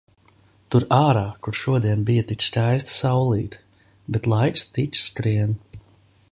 Tur 0.75 0.85
ārā, 0.95 1.21
kur 1.47 1.57
šodien 1.59 2.01
bija 2.07 2.23
tik 2.31 2.45
skaista 2.47 2.95
saulīte. 2.95 3.63
Bet 4.17 4.33
laiks 4.35 4.69
tik 4.79 5.01
skrien. 5.05 5.59